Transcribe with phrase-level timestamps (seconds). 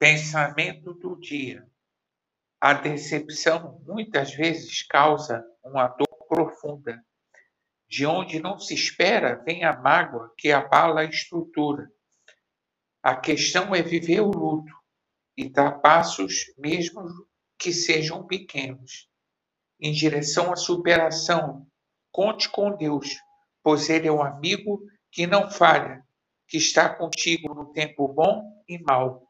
[0.00, 1.62] Pensamento do dia.
[2.58, 7.04] A decepção muitas vezes causa uma dor profunda.
[7.86, 11.92] De onde não se espera vem a mágoa que abala a estrutura.
[13.02, 14.72] A questão é viver o luto
[15.36, 17.02] e dar passos, mesmo
[17.58, 19.06] que sejam pequenos,
[19.78, 21.66] em direção à superação.
[22.10, 23.18] Conte com Deus,
[23.62, 24.80] pois Ele é um amigo
[25.12, 26.02] que não falha,
[26.48, 29.29] que está contigo no tempo bom e mau.